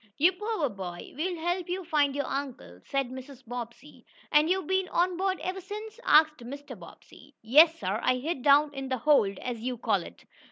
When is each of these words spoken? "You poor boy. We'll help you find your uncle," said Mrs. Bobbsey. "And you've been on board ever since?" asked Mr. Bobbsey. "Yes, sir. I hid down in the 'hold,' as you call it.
"You 0.17 0.31
poor 0.31 0.67
boy. 0.67 1.13
We'll 1.15 1.35
help 1.39 1.69
you 1.69 1.85
find 1.85 2.15
your 2.15 2.25
uncle," 2.25 2.79
said 2.85 3.11
Mrs. 3.11 3.45
Bobbsey. 3.45 4.03
"And 4.31 4.49
you've 4.49 4.65
been 4.65 4.89
on 4.89 5.15
board 5.15 5.39
ever 5.41 5.61
since?" 5.61 5.99
asked 6.03 6.39
Mr. 6.39 6.75
Bobbsey. 6.75 7.35
"Yes, 7.43 7.77
sir. 7.79 7.99
I 8.01 8.15
hid 8.15 8.41
down 8.41 8.73
in 8.73 8.89
the 8.89 8.97
'hold,' 8.97 9.37
as 9.37 9.59
you 9.61 9.77
call 9.77 10.01
it. 10.01 10.25